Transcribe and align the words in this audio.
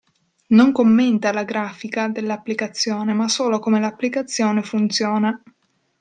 Non 0.47 0.71
commenta 0.71 1.31
la 1.31 1.43
grafica 1.43 2.07
dell'applicazione 2.07 3.13
ma 3.13 3.27
solo 3.27 3.59
come 3.59 3.79
l'applicazione 3.79 4.63
funziona. 4.63 5.39